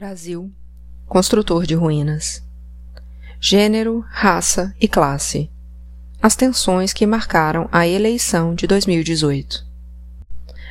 Brasil, 0.00 0.50
construtor 1.06 1.66
de 1.66 1.74
ruínas. 1.74 2.42
Gênero, 3.38 4.02
raça 4.08 4.74
e 4.80 4.88
classe. 4.88 5.50
As 6.22 6.34
tensões 6.34 6.94
que 6.94 7.04
marcaram 7.04 7.68
a 7.70 7.86
eleição 7.86 8.54
de 8.54 8.66
2018. 8.66 9.62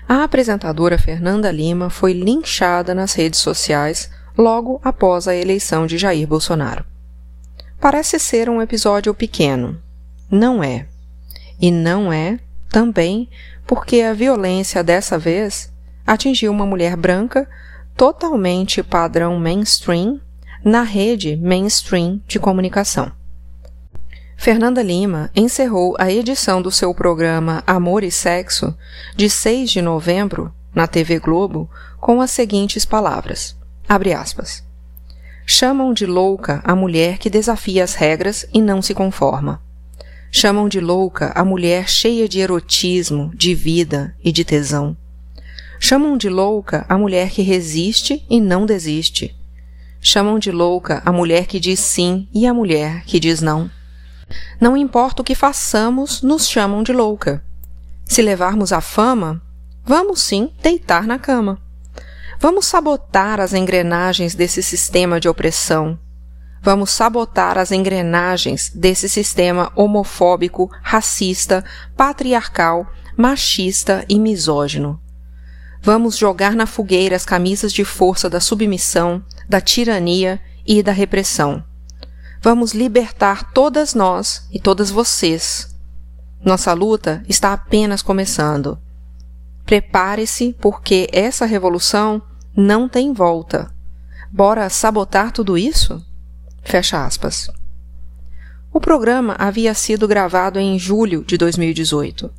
A 0.08 0.24
apresentadora 0.24 0.98
Fernanda 0.98 1.52
Lima 1.52 1.92
foi 1.92 2.12
linchada 2.12 2.96
nas 2.96 3.14
redes 3.14 3.40
sociais 3.40 4.10
logo 4.36 4.82
após 4.84 5.28
a 5.28 5.36
eleição 5.36 5.86
de 5.86 6.00
Jair 6.00 6.28
Bolsonaro. 6.28 6.84
Parece 7.80 8.18
ser 8.18 8.50
um 8.50 8.60
episódio 8.60 9.14
pequeno. 9.14 9.80
Não 10.32 10.64
é. 10.64 10.88
E 11.62 11.70
não 11.70 12.12
é, 12.12 12.40
também, 12.68 13.30
porque 13.68 14.02
a 14.02 14.12
violência 14.12 14.84
dessa 14.84 15.20
vez 15.20 15.72
atingiu 16.08 16.52
uma 16.52 16.66
mulher 16.66 16.96
branca 16.96 17.48
totalmente 18.00 18.82
padrão 18.82 19.38
mainstream 19.38 20.22
na 20.64 20.84
rede 20.84 21.36
mainstream 21.36 22.22
de 22.26 22.40
comunicação. 22.40 23.12
Fernanda 24.38 24.82
Lima 24.82 25.30
encerrou 25.36 25.98
a 26.00 26.10
edição 26.10 26.62
do 26.62 26.72
seu 26.72 26.94
programa 26.94 27.62
Amor 27.68 28.06
e 28.06 28.10
Sexo, 28.10 28.74
de 29.18 29.30
6 29.30 29.70
de 29.70 29.82
novembro, 29.82 30.50
na 30.74 30.88
TV 30.88 31.20
Globo, 31.20 31.70
com 32.00 32.22
as 32.22 32.32
seguintes 32.32 32.86
palavras: 32.86 33.58
aspas, 34.18 34.64
Chamam 35.46 35.92
de 35.92 36.06
louca 36.06 36.62
a 36.64 36.74
mulher 36.74 37.18
que 37.18 37.30
desafia 37.30 37.84
as 37.84 37.96
regras 37.96 38.48
e 38.54 38.62
não 38.62 38.82
se 38.82 38.94
conforma. 38.94 39.62
Chamam 40.32 40.70
de 40.70 40.80
louca 40.80 41.34
a 41.36 41.44
mulher 41.44 41.90
cheia 41.90 42.30
de 42.30 42.40
erotismo, 42.40 43.30
de 43.36 43.54
vida 43.54 44.16
e 44.24 44.32
de 44.32 44.46
tesão. 44.46 44.96
Chamam 45.82 46.18
de 46.18 46.28
louca 46.28 46.86
a 46.90 46.98
mulher 46.98 47.30
que 47.32 47.42
resiste 47.42 48.26
e 48.30 48.42
não 48.42 48.66
desiste. 48.66 49.34
Chamam 50.02 50.38
de 50.38 50.52
louca 50.52 51.02
a 51.06 51.12
mulher 51.12 51.48
que 51.48 51.60
diz 51.60 51.80
sim 51.80 52.28
e 52.34 52.46
a 52.46 52.54
mulher 52.54 53.04
que 53.06 53.18
diz 53.18 53.42
não. 53.42 53.72
Não 54.60 54.76
importa 54.76 55.22
o 55.22 55.26
que 55.26 55.34
façamos, 55.34 56.22
nos 56.22 56.48
chamam 56.48 56.84
de 56.84 56.92
louca. 56.92 57.44
Se 58.06 58.22
levarmos 58.22 58.74
a 58.74 58.82
fama, 58.82 59.42
vamos 59.86 60.22
sim 60.22 60.52
deitar 60.62 61.08
na 61.08 61.18
cama. 61.18 61.58
Vamos 62.40 62.66
sabotar 62.66 63.40
as 63.40 63.54
engrenagens 63.54 64.36
desse 64.36 64.62
sistema 64.62 65.20
de 65.20 65.30
opressão. 65.30 65.98
Vamos 66.62 66.92
sabotar 66.92 67.58
as 67.58 67.72
engrenagens 67.72 68.70
desse 68.70 69.08
sistema 69.08 69.72
homofóbico, 69.76 70.70
racista, 70.82 71.64
patriarcal, 71.96 72.86
machista 73.16 74.06
e 74.10 74.20
misógino. 74.20 75.00
Vamos 75.82 76.18
jogar 76.18 76.56
na 76.56 76.66
fogueira 76.66 77.16
as 77.16 77.26
camisas 77.26 77.72
de 77.72 77.86
força 77.86 78.30
da 78.30 78.40
submissão, 78.40 79.24
da 79.48 79.62
tirania 79.62 80.42
e 80.66 80.84
da 80.84 80.92
repressão. 80.92 81.64
Vamos 82.42 82.74
libertar 82.74 83.52
todas 83.54 83.94
nós 83.94 84.48
e 84.52 84.60
todas 84.60 84.92
vocês. 84.92 85.76
Nossa 86.44 86.74
luta 86.74 87.24
está 87.28 87.54
apenas 87.54 88.02
começando. 88.02 88.80
Prepare-se, 89.66 90.56
porque 90.60 91.08
essa 91.12 91.46
revolução 91.46 92.22
não 92.56 92.88
tem 92.88 93.14
volta. 93.14 93.74
Bora 94.32 94.70
sabotar 94.70 95.32
tudo 95.32 95.58
isso? 95.58 96.04
Fecha 96.64 97.06
aspas. 97.06 97.50
O 98.72 98.80
programa 98.80 99.36
havia 99.40 99.74
sido 99.74 100.08
gravado 100.08 100.60
em 100.60 100.78
julho 100.78 101.24
de 101.24 101.38
2018. 101.38 102.32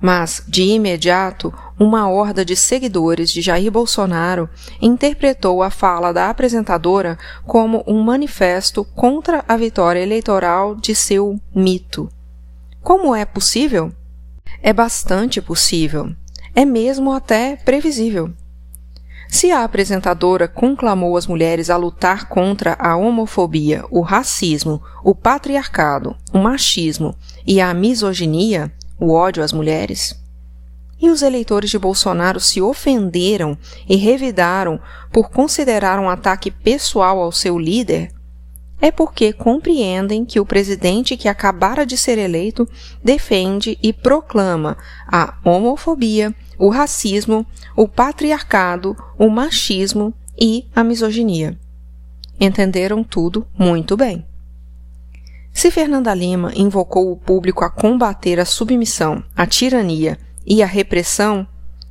Mas, 0.00 0.42
de 0.46 0.62
imediato, 0.62 1.52
uma 1.78 2.08
horda 2.08 2.44
de 2.44 2.54
seguidores 2.54 3.30
de 3.30 3.40
Jair 3.40 3.70
Bolsonaro 3.70 4.48
interpretou 4.80 5.62
a 5.62 5.70
fala 5.70 6.12
da 6.12 6.28
apresentadora 6.28 7.18
como 7.44 7.82
um 7.86 8.02
manifesto 8.02 8.84
contra 8.84 9.44
a 9.48 9.56
vitória 9.56 10.00
eleitoral 10.00 10.74
de 10.74 10.94
seu 10.94 11.40
mito. 11.54 12.10
Como 12.82 13.14
é 13.14 13.24
possível? 13.24 13.92
É 14.62 14.72
bastante 14.72 15.40
possível. 15.40 16.14
É 16.54 16.64
mesmo 16.64 17.12
até 17.12 17.56
previsível. 17.56 18.32
Se 19.28 19.50
a 19.50 19.64
apresentadora 19.64 20.46
conclamou 20.46 21.16
as 21.16 21.26
mulheres 21.26 21.68
a 21.68 21.76
lutar 21.76 22.28
contra 22.28 22.76
a 22.78 22.96
homofobia, 22.96 23.84
o 23.90 24.00
racismo, 24.00 24.80
o 25.02 25.14
patriarcado, 25.14 26.16
o 26.32 26.38
machismo 26.38 27.14
e 27.46 27.60
a 27.60 27.74
misoginia, 27.74 28.72
o 28.98 29.12
ódio 29.12 29.42
às 29.42 29.52
mulheres? 29.52 30.14
E 31.00 31.10
os 31.10 31.22
eleitores 31.22 31.70
de 31.70 31.78
Bolsonaro 31.78 32.40
se 32.40 32.60
ofenderam 32.60 33.56
e 33.88 33.96
revidaram 33.96 34.80
por 35.12 35.30
considerar 35.30 35.98
um 35.98 36.08
ataque 36.08 36.50
pessoal 36.50 37.20
ao 37.20 37.30
seu 37.30 37.58
líder? 37.58 38.10
É 38.80 38.90
porque 38.90 39.32
compreendem 39.32 40.24
que 40.24 40.38
o 40.38 40.44
presidente 40.44 41.16
que 41.16 41.28
acabara 41.28 41.86
de 41.86 41.96
ser 41.96 42.18
eleito 42.18 42.68
defende 43.02 43.78
e 43.82 43.92
proclama 43.92 44.76
a 45.06 45.34
homofobia, 45.44 46.34
o 46.58 46.68
racismo, 46.68 47.46
o 47.74 47.88
patriarcado, 47.88 48.96
o 49.18 49.28
machismo 49.30 50.12
e 50.38 50.66
a 50.74 50.84
misoginia. 50.84 51.58
Entenderam 52.38 53.02
tudo 53.02 53.46
muito 53.58 53.96
bem. 53.96 54.26
Se 55.56 55.70
Fernanda 55.70 56.12
Lima 56.12 56.52
invocou 56.54 57.10
o 57.10 57.16
público 57.16 57.64
a 57.64 57.70
combater 57.70 58.38
a 58.38 58.44
submissão, 58.44 59.24
a 59.34 59.46
tirania 59.46 60.18
e 60.44 60.62
a 60.62 60.66
repressão, 60.66 61.48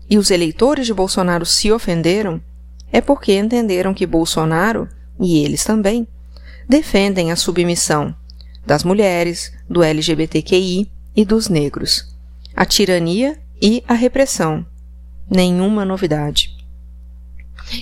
e 0.07 0.19
os 0.19 0.29
eleitores 0.29 0.85
de 0.85 0.93
Bolsonaro 0.93 1.47
se 1.47 1.71
ofenderam, 1.71 2.39
é 2.91 3.01
porque 3.01 3.33
entenderam 3.33 3.91
que 3.91 4.05
Bolsonaro, 4.05 4.87
e 5.19 5.43
eles 5.43 5.65
também, 5.65 6.07
defendem 6.69 7.31
a 7.31 7.35
submissão 7.35 8.15
das 8.67 8.83
mulheres, 8.83 9.51
do 9.67 9.81
LGBTQI 9.81 10.87
e 11.15 11.25
dos 11.25 11.49
negros, 11.49 12.15
a 12.55 12.65
tirania 12.65 13.35
e 13.59 13.83
a 13.87 13.95
repressão. 13.95 14.63
Nenhuma 15.27 15.83
novidade. 15.83 16.55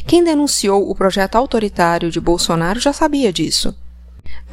Quem 0.07 0.23
denunciou 0.23 0.89
o 0.89 0.95
projeto 0.95 1.35
autoritário 1.35 2.09
de 2.09 2.21
Bolsonaro 2.21 2.79
já 2.79 2.93
sabia 2.93 3.33
disso 3.33 3.75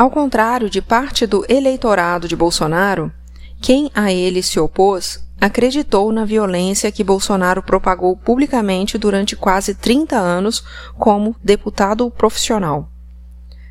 ao 0.00 0.10
contrário 0.10 0.70
de 0.70 0.80
parte 0.80 1.26
do 1.26 1.44
eleitorado 1.46 2.26
de 2.26 2.34
Bolsonaro, 2.34 3.12
quem 3.60 3.90
a 3.94 4.10
ele 4.10 4.42
se 4.42 4.58
opôs 4.58 5.22
acreditou 5.38 6.10
na 6.10 6.24
violência 6.24 6.90
que 6.90 7.04
Bolsonaro 7.04 7.62
propagou 7.62 8.16
publicamente 8.16 8.96
durante 8.96 9.36
quase 9.36 9.74
30 9.74 10.16
anos 10.16 10.64
como 10.96 11.36
deputado 11.44 12.10
profissional. 12.10 12.88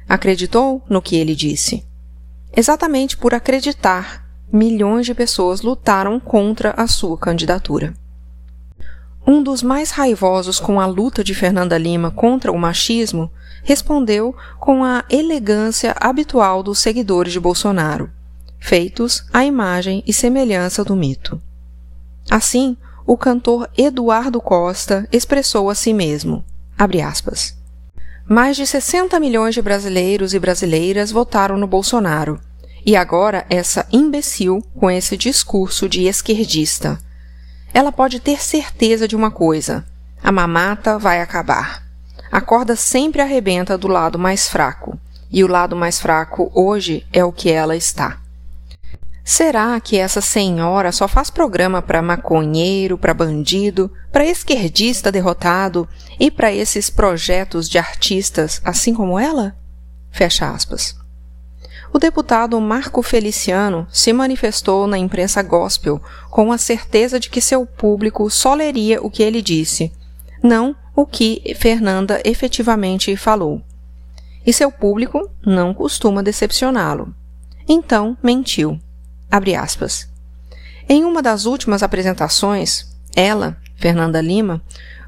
Acreditou 0.07 0.83
no 0.87 1.01
que 1.01 1.15
ele 1.15 1.33
disse. 1.33 1.83
Exatamente 2.55 3.17
por 3.17 3.33
acreditar, 3.33 4.23
milhões 4.53 5.07
de 5.07 5.15
pessoas 5.15 5.63
lutaram 5.63 6.19
contra 6.19 6.75
a 6.77 6.85
sua 6.85 7.17
candidatura. 7.17 7.95
Um 9.25 9.43
dos 9.43 9.61
mais 9.61 9.91
raivosos 9.91 10.59
com 10.59 10.79
a 10.79 10.85
luta 10.85 11.23
de 11.23 11.35
Fernanda 11.35 11.77
Lima 11.77 12.11
contra 12.11 12.51
o 12.51 12.57
machismo 12.57 13.31
respondeu 13.63 14.35
com 14.59 14.83
a 14.83 15.03
elegância 15.09 15.95
habitual 15.99 16.63
dos 16.63 16.79
seguidores 16.79 17.33
de 17.33 17.39
Bolsonaro, 17.39 18.09
feitos 18.59 19.25
à 19.31 19.45
imagem 19.45 20.03
e 20.07 20.13
semelhança 20.13 20.83
do 20.83 20.95
mito. 20.95 21.41
Assim, 22.29 22.75
o 23.05 23.17
cantor 23.17 23.69
Eduardo 23.77 24.39
Costa 24.39 25.07
expressou 25.11 25.69
a 25.69 25.75
si 25.75 25.93
mesmo, 25.93 26.43
aspas, 26.77 27.57
mais 28.27 28.55
de 28.55 28.67
60 28.67 29.19
milhões 29.19 29.55
de 29.55 29.61
brasileiros 29.61 30.35
e 30.35 30.39
brasileiras 30.39 31.11
votaram 31.11 31.57
no 31.57 31.65
Bolsonaro, 31.65 32.39
e 32.85 32.95
agora 32.95 33.45
essa 33.49 33.87
imbecil 33.91 34.63
com 34.75 34.89
esse 34.89 35.17
discurso 35.17 35.89
de 35.89 36.03
esquerdista. 36.03 36.99
Ela 37.73 37.91
pode 37.91 38.19
ter 38.19 38.41
certeza 38.41 39.07
de 39.07 39.15
uma 39.15 39.31
coisa: 39.31 39.85
a 40.21 40.31
mamata 40.31 40.97
vai 40.97 41.21
acabar. 41.21 41.83
A 42.31 42.41
corda 42.41 42.75
sempre 42.75 43.21
arrebenta 43.21 43.77
do 43.77 43.87
lado 43.87 44.19
mais 44.19 44.47
fraco, 44.47 44.99
e 45.31 45.43
o 45.43 45.47
lado 45.47 45.75
mais 45.75 45.99
fraco 45.99 46.51
hoje 46.53 47.05
é 47.11 47.23
o 47.23 47.31
que 47.31 47.49
ela 47.49 47.75
está. 47.75 48.19
Será 49.23 49.79
que 49.79 49.95
essa 49.95 50.21
senhora 50.21 50.91
só 50.91 51.07
faz 51.07 51.29
programa 51.29 51.83
para 51.83 52.01
maconheiro, 52.01 52.97
para 52.97 53.13
bandido, 53.13 53.91
para 54.11 54.25
esquerdista 54.25 55.11
derrotado 55.11 55.87
e 56.19 56.31
para 56.31 56.51
esses 56.51 56.89
projetos 56.89 57.69
de 57.69 57.77
artistas 57.77 58.59
assim 58.65 58.91
como 58.91 59.19
ela? 59.19 59.55
Fecha 60.11 60.49
aspas. 60.49 60.98
O 61.91 61.97
deputado 61.97 62.59
Marco 62.61 63.01
Feliciano 63.01 63.87
se 63.91 64.13
manifestou 64.13 64.85
na 64.85 64.97
imprensa 64.97 65.41
gospel 65.41 65.99
com 66.29 66.51
a 66.51 66.57
certeza 66.57 67.19
de 67.19 67.29
que 67.29 67.41
seu 67.41 67.65
público 67.65 68.29
só 68.29 68.53
leria 68.53 69.01
o 69.01 69.09
que 69.09 69.23
ele 69.23 69.41
disse, 69.41 69.91
não 70.43 70.75
o 70.95 71.05
que 71.05 71.41
Fernanda 71.57 72.21
efetivamente 72.23 73.15
falou. 73.15 73.61
E 74.45 74.53
seu 74.53 74.71
público 74.71 75.29
não 75.45 75.73
costuma 75.73 76.21
decepcioná-lo. 76.21 77.13
Então 77.67 78.17
mentiu. 78.21 78.79
Em 80.87 81.03
uma 81.03 81.21
das 81.21 81.45
últimas 81.45 81.83
apresentações, 81.83 82.87
ela, 83.15 83.57
Fernanda 83.75 84.21
Lima, 84.21 84.61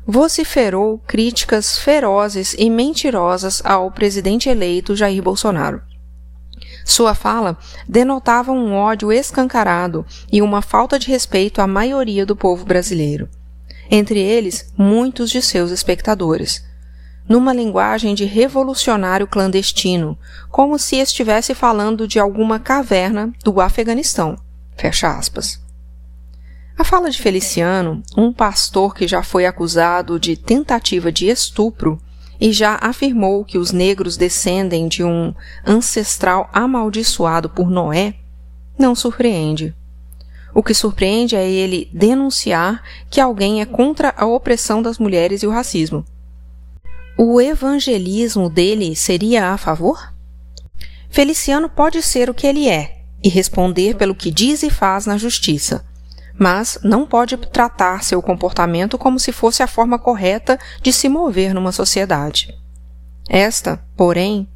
vociferou 0.05 0.97
críticas 0.99 1.77
ferozes 1.77 2.55
e 2.57 2.69
mentirosas 2.69 3.61
ao 3.63 3.91
presidente 3.91 4.49
eleito 4.49 4.95
Jair 4.95 5.21
Bolsonaro. 5.21 5.81
Sua 6.85 7.13
fala 7.13 7.57
denotava 7.87 8.51
um 8.51 8.73
ódio 8.73 9.11
escancarado 9.11 10.05
e 10.31 10.41
uma 10.41 10.61
falta 10.61 10.97
de 10.97 11.07
respeito 11.07 11.61
à 11.61 11.67
maioria 11.67 12.25
do 12.25 12.35
povo 12.35 12.65
brasileiro, 12.65 13.29
entre 13.89 14.19
eles 14.19 14.71
muitos 14.77 15.29
de 15.29 15.41
seus 15.41 15.71
espectadores, 15.71 16.65
numa 17.27 17.53
linguagem 17.53 18.13
de 18.13 18.25
revolucionário 18.25 19.27
clandestino, 19.27 20.17
como 20.49 20.77
se 20.77 20.97
estivesse 20.97 21.53
falando 21.53 22.07
de 22.07 22.19
alguma 22.19 22.59
caverna 22.59 23.31
do 23.43 23.61
Afeganistão. 23.61 24.37
Fecha 24.75 25.15
aspas. 25.15 25.61
A 26.77 26.83
fala 26.83 27.11
de 27.11 27.21
Feliciano, 27.21 28.01
um 28.17 28.33
pastor 28.33 28.95
que 28.95 29.07
já 29.07 29.21
foi 29.21 29.45
acusado 29.45 30.19
de 30.19 30.35
tentativa 30.35 31.11
de 31.11 31.27
estupro 31.27 32.01
e 32.41 32.51
já 32.51 32.79
afirmou 32.81 33.45
que 33.45 33.59
os 33.59 33.71
negros 33.71 34.17
descendem 34.17 34.87
de 34.87 35.03
um 35.03 35.31
ancestral 35.63 36.49
amaldiçoado 36.51 37.47
por 37.47 37.69
Noé, 37.69 38.15
não 38.79 38.95
surpreende. 38.95 39.75
O 40.51 40.63
que 40.63 40.73
surpreende 40.73 41.35
é 41.35 41.47
ele 41.47 41.87
denunciar 41.93 42.81
que 43.11 43.21
alguém 43.21 43.61
é 43.61 43.65
contra 43.65 44.11
a 44.17 44.25
opressão 44.25 44.81
das 44.81 44.97
mulheres 44.97 45.43
e 45.43 45.47
o 45.47 45.51
racismo. 45.51 46.03
O 47.15 47.39
evangelismo 47.39 48.49
dele 48.49 48.95
seria 48.95 49.49
a 49.53 49.57
favor? 49.57 50.11
Feliciano 51.11 51.69
pode 51.69 52.01
ser 52.01 52.27
o 52.27 52.33
que 52.33 52.47
ele 52.47 52.67
é 52.67 53.03
e 53.23 53.29
responder 53.29 53.95
pelo 53.95 54.15
que 54.15 54.31
diz 54.31 54.63
e 54.63 54.69
faz 54.71 55.05
na 55.05 55.15
justiça 55.15 55.85
mas 56.37 56.79
não 56.83 57.05
pode 57.05 57.37
tratar 57.37 58.03
seu 58.03 58.21
comportamento 58.21 58.97
como 58.97 59.19
se 59.19 59.31
fosse 59.31 59.61
a 59.61 59.67
forma 59.67 59.99
correta 59.99 60.59
de 60.81 60.91
se 60.91 61.07
mover 61.07 61.53
numa 61.53 61.71
sociedade. 61.71 62.55
Esta, 63.29 63.83
porém, 63.95 64.47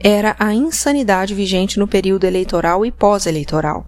era 0.00 0.36
a 0.38 0.52
insanidade 0.52 1.34
vigente 1.34 1.78
no 1.78 1.88
período 1.88 2.24
eleitoral 2.24 2.84
e 2.84 2.90
pós-eleitoral. 2.90 3.86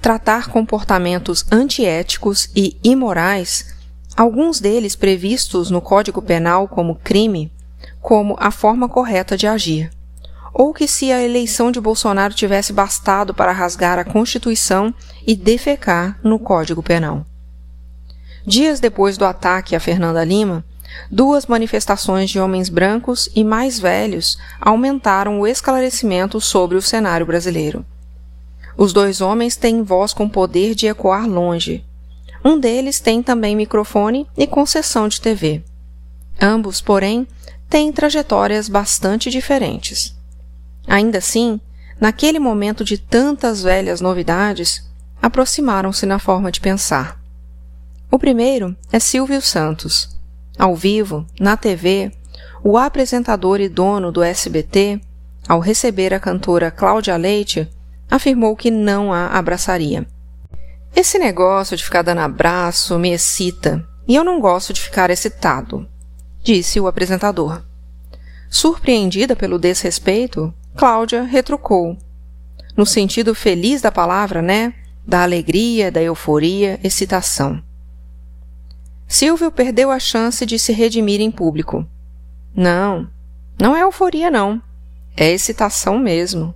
Tratar 0.00 0.48
comportamentos 0.48 1.44
antiéticos 1.50 2.50
e 2.54 2.78
imorais, 2.82 3.74
alguns 4.16 4.60
deles 4.60 4.94
previstos 4.94 5.70
no 5.70 5.80
Código 5.80 6.22
Penal 6.22 6.68
como 6.68 6.96
crime, 6.96 7.52
como 8.00 8.36
a 8.38 8.50
forma 8.50 8.88
correta 8.88 9.36
de 9.36 9.46
agir 9.46 9.95
ou 10.58 10.72
que 10.72 10.88
se 10.88 11.12
a 11.12 11.22
eleição 11.22 11.70
de 11.70 11.78
Bolsonaro 11.78 12.32
tivesse 12.32 12.72
bastado 12.72 13.34
para 13.34 13.52
rasgar 13.52 13.98
a 13.98 14.04
Constituição 14.04 14.94
e 15.26 15.36
defecar 15.36 16.18
no 16.24 16.38
Código 16.38 16.82
Penal. 16.82 17.26
Dias 18.46 18.80
depois 18.80 19.18
do 19.18 19.26
ataque 19.26 19.76
a 19.76 19.80
Fernanda 19.80 20.24
Lima, 20.24 20.64
duas 21.10 21.44
manifestações 21.44 22.30
de 22.30 22.40
homens 22.40 22.70
brancos 22.70 23.28
e 23.36 23.44
mais 23.44 23.78
velhos 23.78 24.38
aumentaram 24.58 25.40
o 25.40 25.46
esclarecimento 25.46 26.40
sobre 26.40 26.78
o 26.78 26.80
cenário 26.80 27.26
brasileiro. 27.26 27.84
Os 28.78 28.94
dois 28.94 29.20
homens 29.20 29.56
têm 29.56 29.82
voz 29.82 30.14
com 30.14 30.26
poder 30.26 30.74
de 30.74 30.86
ecoar 30.86 31.28
longe. 31.28 31.84
Um 32.42 32.58
deles 32.58 32.98
tem 32.98 33.22
também 33.22 33.54
microfone 33.54 34.26
e 34.34 34.46
concessão 34.46 35.06
de 35.06 35.20
TV. 35.20 35.62
Ambos, 36.40 36.80
porém, 36.80 37.28
têm 37.68 37.92
trajetórias 37.92 38.70
bastante 38.70 39.28
diferentes. 39.28 40.15
Ainda 40.86 41.18
assim, 41.18 41.60
naquele 42.00 42.38
momento 42.38 42.84
de 42.84 42.98
tantas 42.98 43.62
velhas 43.62 44.00
novidades, 44.00 44.88
aproximaram-se 45.20 46.06
na 46.06 46.18
forma 46.18 46.52
de 46.52 46.60
pensar. 46.60 47.20
O 48.10 48.18
primeiro 48.18 48.76
é 48.92 48.98
Silvio 48.98 49.40
Santos. 49.42 50.16
Ao 50.58 50.74
vivo, 50.74 51.26
na 51.40 51.56
TV, 51.56 52.12
o 52.62 52.78
apresentador 52.78 53.60
e 53.60 53.68
dono 53.68 54.12
do 54.12 54.22
SBT, 54.22 55.00
ao 55.48 55.60
receber 55.60 56.14
a 56.14 56.20
cantora 56.20 56.70
Cláudia 56.70 57.16
Leite, 57.16 57.68
afirmou 58.10 58.56
que 58.56 58.70
não 58.70 59.12
a 59.12 59.28
abraçaria. 59.28 60.06
Esse 60.94 61.18
negócio 61.18 61.76
de 61.76 61.84
ficar 61.84 62.02
dando 62.02 62.20
abraço 62.20 62.98
me 62.98 63.10
excita 63.10 63.86
e 64.08 64.14
eu 64.14 64.24
não 64.24 64.40
gosto 64.40 64.72
de 64.72 64.80
ficar 64.80 65.10
excitado, 65.10 65.86
disse 66.42 66.80
o 66.80 66.86
apresentador. 66.86 67.62
Surpreendida 68.48 69.34
pelo 69.34 69.58
desrespeito, 69.58 70.54
Cláudia 70.76 71.22
retrucou. 71.22 71.96
No 72.76 72.84
sentido 72.84 73.34
feliz 73.34 73.80
da 73.80 73.90
palavra, 73.90 74.42
né? 74.42 74.74
Da 75.06 75.22
alegria, 75.22 75.90
da 75.90 76.02
euforia, 76.02 76.78
excitação. 76.84 77.62
Silvio 79.08 79.50
perdeu 79.50 79.90
a 79.90 79.98
chance 79.98 80.44
de 80.44 80.58
se 80.58 80.74
redimir 80.74 81.22
em 81.22 81.30
público. 81.30 81.86
Não, 82.54 83.08
não 83.58 83.74
é 83.74 83.82
euforia, 83.82 84.30
não. 84.30 84.60
É 85.16 85.30
excitação 85.30 85.98
mesmo. 85.98 86.54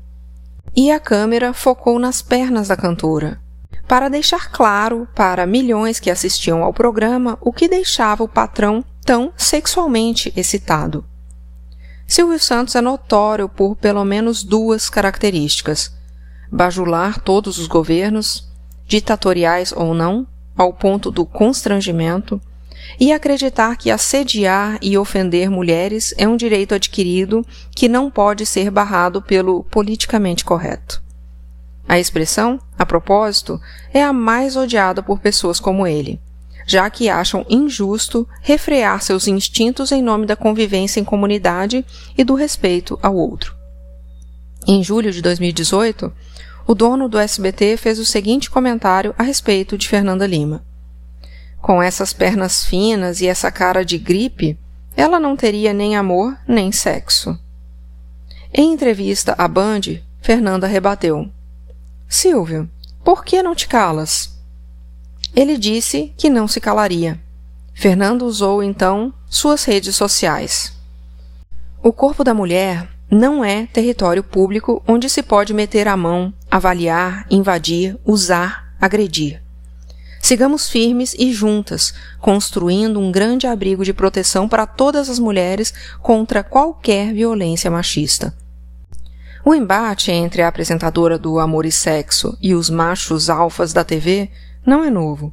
E 0.77 0.91
a 0.91 1.01
câmera 1.01 1.55
focou 1.55 1.99
nas 1.99 2.21
pernas 2.21 2.69
da 2.69 2.77
cantora, 2.77 3.41
para 3.89 4.11
deixar 4.11 4.51
claro 4.53 5.09
para 5.15 5.47
milhões 5.47 5.99
que 5.99 6.11
assistiam 6.11 6.63
ao 6.63 6.75
programa 6.75 7.39
o 7.41 7.55
que 7.55 7.69
deixava 7.69 8.23
o 8.23 8.29
patrão 8.29 8.85
tão 9.03 9.33
sexualmente 9.35 10.31
excitado. 10.37 11.07
Silvio 12.11 12.41
Santos 12.41 12.75
é 12.75 12.81
notório 12.81 13.49
por 13.49 13.77
pelo 13.77 14.05
menos 14.05 14.43
duas 14.43 14.91
características: 14.91 15.95
bajular 16.51 17.21
todos 17.21 17.57
os 17.57 17.69
governos, 17.69 18.51
ditatoriais 18.85 19.71
ou 19.71 19.95
não, 19.95 20.27
ao 20.57 20.73
ponto 20.73 21.09
do 21.13 21.25
constrangimento, 21.25 22.43
e 22.99 23.13
acreditar 23.13 23.77
que 23.77 23.93
assediar 23.93 24.77
e 24.83 24.99
ofender 24.99 25.49
mulheres 25.49 26.13
é 26.19 26.27
um 26.27 26.37
direito 26.37 26.75
adquirido 26.75 27.47
que 27.71 27.89
não 27.89 28.11
pode 28.11 28.45
ser 28.45 28.73
barrado 28.73 29.23
pelo 29.23 29.63
politicamente 29.63 30.45
correto. 30.45 31.01
A 31.87 32.01
expressão, 32.01 32.59
a 32.77 32.85
propósito, 32.85 33.61
é 33.95 34.03
a 34.03 34.13
mais 34.13 34.57
odiada 34.57 35.01
por 35.01 35.21
pessoas 35.21 35.61
como 35.61 35.87
ele 35.87 36.21
já 36.67 36.89
que 36.89 37.09
acham 37.09 37.45
injusto 37.49 38.27
refrear 38.43 39.03
seus 39.03 39.27
instintos 39.27 39.93
em 39.93 40.03
nome 40.03 40.27
da 40.27 40.37
convivência 40.37 41.01
em 41.01 41.05
comunidade 41.05 41.85
e 42.17 42.25
do 42.25 42.35
respeito 42.35 42.99
ao 43.03 43.15
outro. 43.15 43.55
Em 44.67 44.83
julho 44.83 45.11
de 45.11 45.23
2018, 45.23 46.13
o 46.67 46.75
dono 46.75 47.09
do 47.09 47.19
SBT 47.19 47.77
fez 47.77 47.99
o 47.99 48.05
seguinte 48.05 48.51
comentário 48.51 49.15
a 49.19 49.23
respeito 49.23 49.77
de 49.77 49.89
Fernanda 49.89 50.27
Lima. 50.27 50.65
Com 51.61 51.83
essas 51.83 52.13
pernas 52.13 52.65
finas 52.65 53.21
e 53.21 53.27
essa 53.27 53.51
cara 53.51 53.85
de 53.85 53.99
gripe, 53.99 54.59
ela 54.97 55.19
não 55.19 55.37
teria 55.37 55.73
nem 55.73 55.97
amor 55.97 56.37
nem 56.47 56.71
sexo. 56.73 57.39
Em 58.53 58.73
entrevista 58.73 59.35
à 59.39 59.47
Band, 59.47 59.81
Fernanda 60.21 60.67
rebateu: 60.67 61.31
Silvio, 62.09 62.69
por 63.05 63.25
que 63.25 63.43
não 63.43 63.55
te 63.55 63.69
calas? 63.69 64.40
Ele 65.35 65.57
disse 65.57 66.13
que 66.17 66.29
não 66.29 66.49
se 66.49 66.61
calaria. 66.61 67.21
Fernando 67.75 68.23
usou 68.23 68.63
então 68.63 69.15
suas 69.29 69.65
redes 69.65 69.97
sociais. 69.97 70.73
O 71.83 71.93
corpo 71.93 72.23
da 72.23 72.35
mulher 72.35 72.89
não 73.11 73.45
é 73.45 73.67
território 73.67 74.23
público 74.23 74.83
onde 74.87 75.09
se 75.09 75.23
pode 75.23 75.55
meter 75.55 75.89
a 75.89 75.97
mão, 75.97 76.33
avaliar, 76.51 77.27
invadir, 77.31 77.97
usar, 78.05 78.75
agredir. 78.81 79.43
Sigamos 80.21 80.69
firmes 80.69 81.15
e 81.19 81.33
juntas, 81.33 81.95
construindo 82.21 83.01
um 83.01 83.11
grande 83.11 83.47
abrigo 83.47 83.85
de 83.85 83.95
proteção 83.95 84.49
para 84.49 84.67
todas 84.67 85.09
as 85.09 85.19
mulheres 85.19 85.73
contra 86.03 86.45
qualquer 86.45 87.15
violência 87.15 87.71
machista. 87.71 88.35
O 89.43 89.55
embate 89.55 90.13
entre 90.13 90.43
a 90.43 90.49
apresentadora 90.49 91.19
do 91.19 91.39
Amor 91.39 91.65
e 91.65 91.73
Sexo 91.73 92.37
e 92.43 92.55
os 92.55 92.69
machos 92.69 93.31
alfas 93.31 93.73
da 93.73 93.83
TV 93.83 94.31
não 94.65 94.85
é 94.85 94.91
novo. 94.91 95.33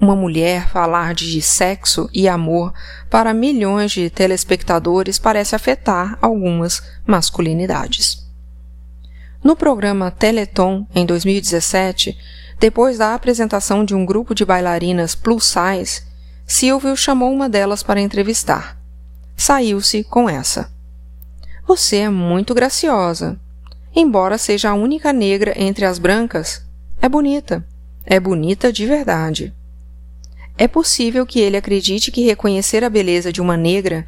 Uma 0.00 0.16
mulher 0.16 0.68
falar 0.68 1.14
de 1.14 1.40
sexo 1.40 2.08
e 2.12 2.26
amor 2.28 2.72
para 3.08 3.34
milhões 3.34 3.92
de 3.92 4.10
telespectadores 4.10 5.18
parece 5.18 5.54
afetar 5.54 6.18
algumas 6.20 6.82
masculinidades. 7.06 8.26
No 9.44 9.56
programa 9.56 10.10
Teleton, 10.10 10.86
em 10.94 11.04
2017, 11.04 12.16
depois 12.58 12.98
da 12.98 13.14
apresentação 13.14 13.84
de 13.84 13.94
um 13.94 14.06
grupo 14.06 14.34
de 14.34 14.44
bailarinas 14.44 15.14
plus 15.14 15.44
size, 15.44 16.02
Silvio 16.46 16.96
chamou 16.96 17.32
uma 17.32 17.48
delas 17.48 17.82
para 17.82 18.00
entrevistar. 18.00 18.78
Saiu-se 19.36 20.04
com 20.04 20.28
essa. 20.28 20.70
Você 21.66 21.96
é 21.98 22.08
muito 22.08 22.54
graciosa. 22.54 23.38
Embora 23.94 24.38
seja 24.38 24.70
a 24.70 24.74
única 24.74 25.12
negra 25.12 25.54
entre 25.56 25.84
as 25.84 25.98
brancas, 25.98 26.64
é 27.00 27.08
bonita. 27.08 27.66
É 28.04 28.18
bonita 28.18 28.72
de 28.72 28.86
verdade. 28.86 29.54
É 30.58 30.68
possível 30.68 31.24
que 31.24 31.40
ele 31.40 31.56
acredite 31.56 32.10
que 32.10 32.24
reconhecer 32.24 32.84
a 32.84 32.90
beleza 32.90 33.32
de 33.32 33.40
uma 33.40 33.56
negra, 33.56 34.04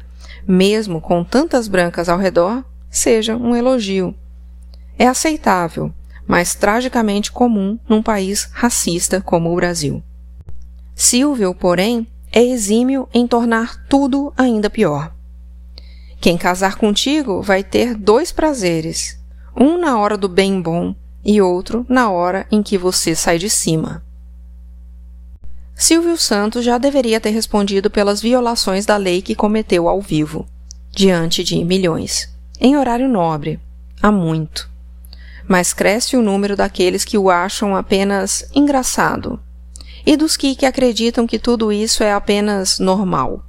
mesmo 0.47 1.01
com 1.01 1.23
tantas 1.23 1.67
brancas 1.67 2.07
ao 2.07 2.17
redor, 2.17 2.63
seja 2.89 3.35
um 3.35 3.55
elogio. 3.55 4.13
É 4.97 5.07
aceitável, 5.07 5.91
mas 6.27 6.55
tragicamente 6.55 7.31
comum 7.31 7.79
num 7.89 8.01
país 8.01 8.49
racista 8.51 9.21
como 9.21 9.51
o 9.51 9.55
Brasil. 9.55 10.03
Silvio, 10.93 11.53
porém, 11.53 12.07
é 12.31 12.41
exímio 12.43 13.07
em 13.13 13.27
tornar 13.27 13.85
tudo 13.87 14.33
ainda 14.37 14.69
pior. 14.69 15.13
Quem 16.19 16.37
casar 16.37 16.77
contigo 16.77 17.41
vai 17.41 17.63
ter 17.63 17.95
dois 17.95 18.31
prazeres, 18.31 19.19
um 19.55 19.77
na 19.77 19.99
hora 19.99 20.17
do 20.17 20.27
bem 20.27 20.61
bom 20.61 20.95
e 21.25 21.41
outro 21.41 21.85
na 21.89 22.11
hora 22.11 22.45
em 22.51 22.61
que 22.61 22.77
você 22.77 23.15
sai 23.15 23.39
de 23.39 23.49
cima. 23.49 24.03
Silvio 25.75 26.15
Santos 26.17 26.63
já 26.63 26.77
deveria 26.77 27.19
ter 27.19 27.31
respondido 27.31 27.89
pelas 27.89 28.21
violações 28.21 28.85
da 28.85 28.95
lei 28.95 29.21
que 29.21 29.35
cometeu 29.35 29.89
ao 29.89 29.99
vivo, 29.99 30.45
diante 30.91 31.43
de 31.43 31.61
milhões, 31.65 32.29
em 32.61 32.77
horário 32.77 33.09
nobre, 33.09 33.59
há 34.01 34.11
muito. 34.11 34.69
Mas 35.47 35.73
cresce 35.73 36.15
o 36.15 36.21
número 36.21 36.55
daqueles 36.55 37.03
que 37.03 37.17
o 37.17 37.29
acham 37.29 37.75
apenas 37.75 38.49
engraçado, 38.55 39.39
e 40.05 40.15
dos 40.15 40.37
que, 40.37 40.55
que 40.55 40.65
acreditam 40.65 41.27
que 41.27 41.37
tudo 41.39 41.73
isso 41.73 42.03
é 42.03 42.13
apenas 42.13 42.79
normal. 42.79 43.43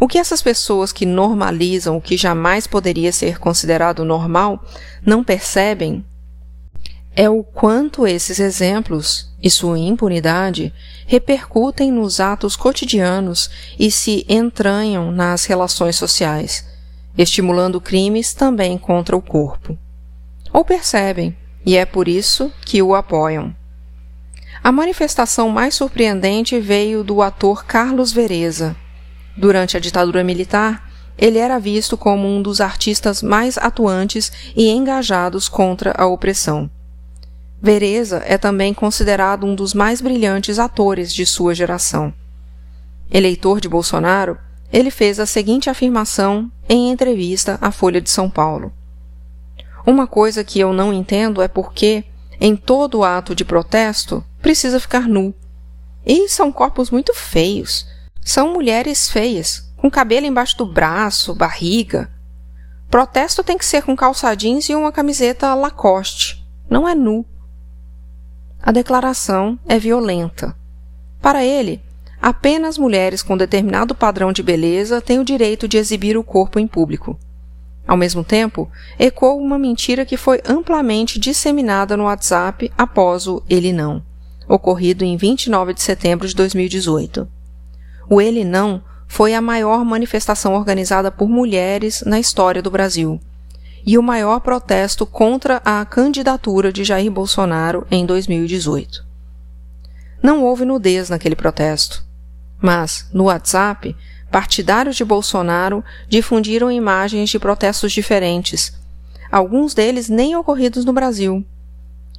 O 0.00 0.08
que 0.08 0.18
essas 0.18 0.42
pessoas 0.42 0.92
que 0.92 1.06
normalizam 1.06 1.96
o 1.96 2.00
que 2.00 2.16
jamais 2.16 2.66
poderia 2.66 3.12
ser 3.12 3.38
considerado 3.38 4.04
normal 4.04 4.62
não 5.06 5.22
percebem 5.22 6.04
é 7.16 7.30
o 7.30 7.44
quanto 7.44 8.06
esses 8.06 8.40
exemplos 8.40 9.32
e 9.40 9.48
sua 9.48 9.78
impunidade 9.78 10.72
repercutem 11.06 11.92
nos 11.92 12.18
atos 12.18 12.56
cotidianos 12.56 13.50
e 13.78 13.90
se 13.90 14.26
entranham 14.28 15.12
nas 15.12 15.44
relações 15.44 15.96
sociais, 15.96 16.66
estimulando 17.16 17.80
crimes 17.80 18.34
também 18.34 18.76
contra 18.76 19.16
o 19.16 19.22
corpo. 19.22 19.78
Ou 20.52 20.64
percebem, 20.64 21.36
e 21.64 21.76
é 21.76 21.84
por 21.84 22.08
isso 22.08 22.52
que 22.64 22.82
o 22.82 22.94
apoiam. 22.94 23.54
A 24.62 24.72
manifestação 24.72 25.50
mais 25.50 25.74
surpreendente 25.74 26.58
veio 26.58 27.04
do 27.04 27.22
ator 27.22 27.64
Carlos 27.64 28.12
Vereza. 28.12 28.74
Durante 29.36 29.76
a 29.76 29.80
ditadura 29.80 30.24
militar, 30.24 30.90
ele 31.18 31.38
era 31.38 31.60
visto 31.60 31.96
como 31.96 32.26
um 32.26 32.42
dos 32.42 32.60
artistas 32.60 33.22
mais 33.22 33.56
atuantes 33.58 34.32
e 34.56 34.70
engajados 34.70 35.48
contra 35.48 35.92
a 35.96 36.06
opressão. 36.06 36.70
Vereza 37.64 38.22
é 38.26 38.36
também 38.36 38.74
considerado 38.74 39.46
um 39.46 39.54
dos 39.54 39.72
mais 39.72 40.02
brilhantes 40.02 40.58
atores 40.58 41.14
de 41.14 41.24
sua 41.24 41.54
geração. 41.54 42.12
Eleitor 43.10 43.58
de 43.58 43.70
Bolsonaro, 43.70 44.36
ele 44.70 44.90
fez 44.90 45.18
a 45.18 45.24
seguinte 45.24 45.70
afirmação 45.70 46.52
em 46.68 46.90
entrevista 46.90 47.56
à 47.62 47.70
Folha 47.70 48.02
de 48.02 48.10
São 48.10 48.28
Paulo. 48.28 48.70
Uma 49.86 50.06
coisa 50.06 50.44
que 50.44 50.60
eu 50.60 50.74
não 50.74 50.92
entendo 50.92 51.40
é 51.40 51.48
porque, 51.48 52.04
em 52.38 52.54
todo 52.54 53.02
ato 53.02 53.34
de 53.34 53.46
protesto, 53.46 54.22
precisa 54.42 54.78
ficar 54.78 55.08
nu. 55.08 55.32
E 56.04 56.28
são 56.28 56.52
corpos 56.52 56.90
muito 56.90 57.14
feios. 57.14 57.88
São 58.20 58.52
mulheres 58.52 59.08
feias, 59.08 59.72
com 59.78 59.90
cabelo 59.90 60.26
embaixo 60.26 60.58
do 60.58 60.66
braço, 60.66 61.34
barriga. 61.34 62.12
Protesto 62.90 63.42
tem 63.42 63.56
que 63.56 63.64
ser 63.64 63.84
com 63.84 63.96
calça 63.96 64.34
jeans 64.34 64.68
e 64.68 64.74
uma 64.74 64.92
camiseta 64.92 65.54
Lacoste. 65.54 66.46
Não 66.68 66.86
é 66.86 66.94
nu 66.94 67.24
a 68.64 68.72
declaração 68.72 69.58
é 69.68 69.78
violenta. 69.78 70.56
Para 71.20 71.44
ele, 71.44 71.82
apenas 72.20 72.78
mulheres 72.78 73.22
com 73.22 73.36
determinado 73.36 73.94
padrão 73.94 74.32
de 74.32 74.42
beleza 74.42 75.02
têm 75.02 75.18
o 75.18 75.24
direito 75.24 75.68
de 75.68 75.76
exibir 75.76 76.16
o 76.16 76.24
corpo 76.24 76.58
em 76.58 76.66
público. 76.66 77.18
Ao 77.86 77.94
mesmo 77.94 78.24
tempo, 78.24 78.70
ecoou 78.98 79.38
uma 79.38 79.58
mentira 79.58 80.06
que 80.06 80.16
foi 80.16 80.40
amplamente 80.48 81.18
disseminada 81.18 81.94
no 81.94 82.04
WhatsApp 82.04 82.72
após 82.78 83.26
o 83.26 83.42
Ele 83.50 83.70
Não, 83.70 84.02
ocorrido 84.48 85.04
em 85.04 85.18
29 85.18 85.74
de 85.74 85.82
setembro 85.82 86.26
de 86.26 86.34
2018. 86.34 87.28
O 88.08 88.18
Ele 88.18 88.44
Não 88.44 88.82
foi 89.06 89.34
a 89.34 89.42
maior 89.42 89.84
manifestação 89.84 90.54
organizada 90.54 91.12
por 91.12 91.28
mulheres 91.28 92.02
na 92.06 92.18
história 92.18 92.62
do 92.62 92.70
Brasil 92.70 93.20
e 93.86 93.98
o 93.98 94.02
maior 94.02 94.40
protesto 94.40 95.04
contra 95.04 95.60
a 95.64 95.84
candidatura 95.84 96.72
de 96.72 96.84
Jair 96.84 97.10
Bolsonaro 97.10 97.86
em 97.90 98.06
2018. 98.06 99.04
Não 100.22 100.42
houve 100.42 100.64
nudez 100.64 101.10
naquele 101.10 101.36
protesto, 101.36 102.02
mas, 102.60 103.06
no 103.12 103.24
WhatsApp, 103.24 103.94
partidários 104.30 104.96
de 104.96 105.04
Bolsonaro 105.04 105.84
difundiram 106.08 106.72
imagens 106.72 107.28
de 107.28 107.38
protestos 107.38 107.92
diferentes, 107.92 108.72
alguns 109.30 109.74
deles 109.74 110.08
nem 110.08 110.34
ocorridos 110.34 110.84
no 110.84 110.92
Brasil. 110.92 111.44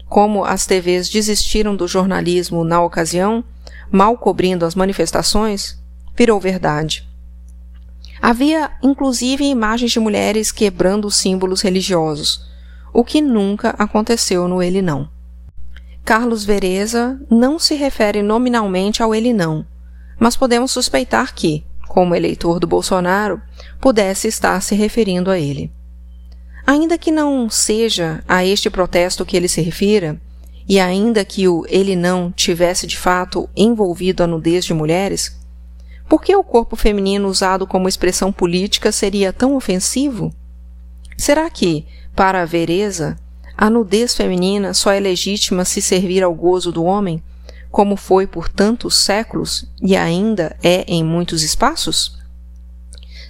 Como 0.08 0.46
as 0.46 0.68
TVs 0.68 1.10
desistiram 1.10 1.76
do 1.76 1.88
jornalismo 1.88 2.64
na 2.64 2.82
ocasião, 2.82 3.44
mal 3.92 4.18
cobrindo 4.18 4.66
as 4.66 4.76
manifestações, 4.76 5.82
virou 6.16 6.40
verdade. 6.40 7.10
Havia 8.28 8.72
inclusive 8.82 9.46
imagens 9.46 9.92
de 9.92 10.00
mulheres 10.00 10.52
quebrando 10.52 11.12
símbolos 11.12 11.62
religiosos, 11.62 12.44
o 12.92 13.04
que 13.04 13.22
nunca 13.22 13.76
aconteceu 13.78 14.48
no 14.48 14.64
Ele 14.64 14.82
Não. 14.82 15.08
Carlos 16.04 16.44
Vereza 16.44 17.22
não 17.30 17.60
se 17.60 17.76
refere 17.76 18.24
nominalmente 18.24 19.04
ao 19.04 19.14
Ele 19.14 19.32
Não, 19.32 19.64
mas 20.20 20.36
podemos 20.36 20.72
suspeitar 20.72 21.36
que, 21.36 21.64
como 21.88 22.16
eleitor 22.16 22.60
do 22.60 22.66
Bolsonaro, 22.66 23.40
pudesse 23.80 24.28
estar 24.28 24.60
se 24.60 24.74
referindo 24.74 25.30
a 25.30 25.38
ele. 25.38 25.72
Ainda 26.66 26.98
que 26.98 27.12
não 27.12 27.48
seja 27.48 28.24
a 28.28 28.44
este 28.44 28.72
protesto 28.72 29.24
que 29.24 29.38
ele 29.38 29.48
se 29.48 29.62
refira, 29.62 30.20
e 30.68 30.80
ainda 30.80 31.24
que 31.24 31.48
o 31.48 31.64
ele 31.70 31.96
não 31.96 32.32
tivesse 32.32 32.88
de 32.88 32.98
fato 32.98 33.48
envolvido 33.56 34.24
a 34.24 34.28
nudez 34.28 34.66
de 34.66 34.74
mulheres, 34.74 35.45
por 36.08 36.22
que 36.22 36.36
o 36.36 36.44
corpo 36.44 36.76
feminino 36.76 37.28
usado 37.28 37.66
como 37.66 37.88
expressão 37.88 38.32
política 38.32 38.92
seria 38.92 39.34
tão 39.34 39.56
ofensivo? 39.56 40.34
Será 41.18 41.50
que, 41.50 41.86
para 42.16 42.42
a 42.42 42.46
vereza, 42.46 43.18
a 43.58 43.70
nudez 43.70 44.16
feminina 44.16 44.74
só 44.74 44.92
é 44.92 45.00
legítima 45.00 45.66
se 45.66 45.82
servir 45.82 46.24
ao 46.24 46.34
gozo 46.34 46.72
do 46.72 46.84
homem, 46.84 47.24
como 47.72 47.96
foi 47.96 48.28
por 48.28 48.48
tantos 48.48 48.98
séculos 48.98 49.66
e 49.82 49.96
ainda 49.96 50.56
é 50.64 50.86
em 50.88 51.04
muitos 51.04 51.42
espaços? 51.42 52.18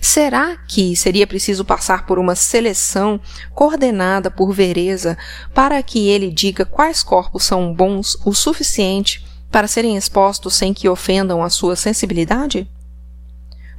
Será 0.01 0.55
que 0.67 0.95
seria 0.95 1.25
preciso 1.25 1.65
passar 1.65 2.05
por 2.05 2.19
uma 2.19 2.35
seleção 2.35 3.19
coordenada 3.53 4.29
por 4.29 4.51
Vereza 4.51 5.17
para 5.53 5.81
que 5.81 6.09
ele 6.09 6.29
diga 6.29 6.65
quais 6.65 7.01
corpos 7.01 7.43
são 7.43 7.73
bons 7.73 8.15
o 8.23 8.33
suficiente 8.33 9.25
para 9.55 9.69
serem 9.69 9.95
expostos 9.95 10.53
sem 10.53 10.73
que 10.73 10.89
ofendam 10.89 11.41
a 11.41 11.49
sua 11.49 11.77
sensibilidade? 11.77 12.69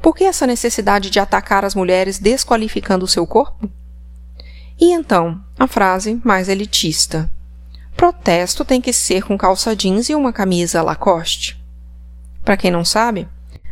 Por 0.01 0.15
que 0.15 0.25
essa 0.25 0.47
necessidade 0.47 1.11
de 1.11 1.21
atacar 1.21 1.67
as 1.67 1.75
mulheres 1.75 2.19
desqualificando 2.19 3.05
o 3.05 3.07
seu 3.07 3.27
corpo? 3.27 3.69
E 4.81 4.91
então, 4.91 5.39
a 5.59 5.67
frase 5.67 6.19
mais 6.25 6.49
elitista. 6.49 7.31
Protesto 7.95 8.65
tem 8.65 8.81
que 8.81 8.91
ser 8.91 9.25
com 9.25 9.37
calça 9.37 9.77
jeans 9.77 10.09
e 10.09 10.15
uma 10.15 10.33
camisa 10.33 10.83
Lacoste. 10.83 11.63
Para 12.43 12.57
quem 12.57 12.71
não 12.71 12.83
sabe, 12.83 13.29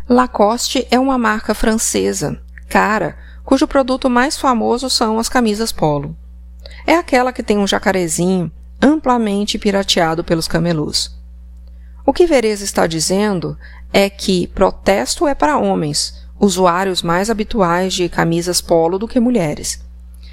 Lacoste 0.06 0.86
é 0.90 1.00
uma 1.00 1.16
marca 1.16 1.54
francesa, 1.54 2.38
cara, 2.68 3.16
cujo 3.42 3.66
produto 3.66 4.10
mais 4.10 4.36
famoso 4.36 4.90
são 4.90 5.18
as 5.18 5.30
camisas 5.30 5.72
polo. 5.72 6.14
É 6.86 6.96
aquela 6.96 7.32
que 7.32 7.42
tem 7.42 7.56
um 7.56 7.66
jacarezinho 7.66 8.52
amplamente 8.78 9.58
pirateado 9.58 10.22
pelos 10.22 10.46
camelôs. 10.46 11.23
O 12.06 12.12
que 12.12 12.26
Vereza 12.26 12.64
está 12.64 12.86
dizendo 12.86 13.56
é 13.92 14.10
que 14.10 14.46
protesto 14.48 15.26
é 15.26 15.34
para 15.34 15.58
homens, 15.58 16.22
usuários 16.38 17.02
mais 17.02 17.30
habituais 17.30 17.94
de 17.94 18.08
camisas 18.10 18.60
polo 18.60 18.98
do 18.98 19.08
que 19.08 19.18
mulheres. 19.18 19.82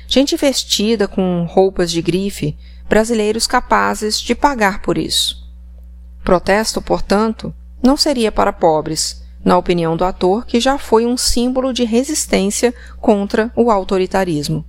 Gente 0.05 0.35
vestida 0.35 1.07
com 1.07 1.45
roupas 1.45 1.89
de 1.89 2.01
grife, 2.01 2.57
brasileiros 2.89 3.47
capazes 3.47 4.19
de 4.19 4.35
pagar 4.35 4.81
por 4.81 4.97
isso. 4.97 5.49
Protesto, 6.25 6.81
portanto, 6.81 7.53
não 7.81 7.95
seria 7.95 8.31
para 8.31 8.51
pobres, 8.51 9.23
na 9.43 9.57
opinião 9.57 9.95
do 9.95 10.03
ator, 10.03 10.45
que 10.45 10.59
já 10.59 10.77
foi 10.77 11.05
um 11.05 11.15
símbolo 11.15 11.71
de 11.71 11.85
resistência 11.85 12.73
contra 12.99 13.49
o 13.55 13.71
autoritarismo. 13.71 14.65